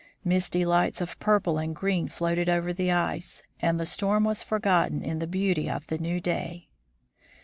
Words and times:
Misty 0.23 0.65
lights 0.65 0.99
of 0.99 1.19
purple 1.19 1.59
and 1.59 1.75
green 1.75 2.07
floated 2.07 2.49
over 2.49 2.73
the 2.73 2.89
ice, 2.89 3.43
and 3.59 3.79
the 3.79 3.85
storm 3.85 4.23
was 4.23 4.41
forgotten 4.41 5.03
in 5.03 5.19
the 5.19 5.27
beauty 5.27 5.69
of 5.69 5.85
the 5.85 5.99
new 5.99 6.19
day. 6.19 6.69